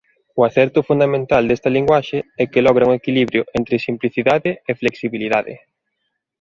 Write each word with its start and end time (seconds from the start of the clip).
O 0.39 0.41
acerto 0.49 0.79
fundamental 0.89 1.43
desta 1.45 1.73
linguaxe 1.77 2.17
é 2.41 2.43
que 2.51 2.63
logra 2.67 2.87
un 2.87 2.93
equilibrio 2.99 3.41
entre 3.57 3.83
simplicidade 3.87 4.51
e 4.69 4.71
flexibilidade. 4.81 5.53